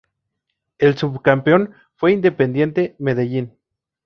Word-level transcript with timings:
El 0.79 0.97
subcampeón 0.97 1.75
fue 1.93 2.11
Independiente 2.11 2.95
Medellín. 2.97 3.53